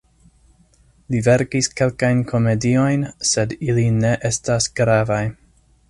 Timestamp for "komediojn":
2.33-3.05